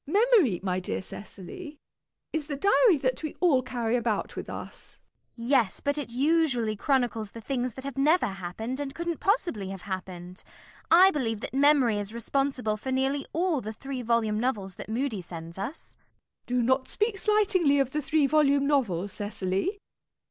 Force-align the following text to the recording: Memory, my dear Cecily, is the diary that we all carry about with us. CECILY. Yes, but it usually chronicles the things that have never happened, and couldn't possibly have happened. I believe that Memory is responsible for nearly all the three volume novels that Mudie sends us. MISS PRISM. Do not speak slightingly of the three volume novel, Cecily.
Memory, 0.07 0.59
my 0.63 0.79
dear 0.79 0.99
Cecily, 0.99 1.77
is 2.33 2.47
the 2.47 2.55
diary 2.57 2.97
that 2.97 3.21
we 3.21 3.35
all 3.39 3.61
carry 3.61 3.95
about 3.95 4.35
with 4.35 4.49
us. 4.49 4.97
CECILY. 5.35 5.47
Yes, 5.49 5.79
but 5.79 5.99
it 5.99 6.09
usually 6.09 6.75
chronicles 6.75 7.33
the 7.33 7.39
things 7.39 7.75
that 7.75 7.83
have 7.83 7.99
never 7.99 8.25
happened, 8.25 8.79
and 8.79 8.95
couldn't 8.95 9.19
possibly 9.19 9.69
have 9.69 9.83
happened. 9.83 10.43
I 10.89 11.11
believe 11.11 11.39
that 11.41 11.53
Memory 11.53 11.99
is 11.99 12.15
responsible 12.15 12.77
for 12.77 12.91
nearly 12.91 13.27
all 13.31 13.61
the 13.61 13.73
three 13.73 14.01
volume 14.01 14.39
novels 14.39 14.73
that 14.77 14.89
Mudie 14.89 15.21
sends 15.23 15.59
us. 15.59 15.95
MISS 15.95 15.97
PRISM. 15.97 16.05
Do 16.57 16.61
not 16.63 16.87
speak 16.87 17.17
slightingly 17.19 17.77
of 17.77 17.91
the 17.91 18.01
three 18.01 18.25
volume 18.25 18.65
novel, 18.65 19.07
Cecily. 19.07 19.77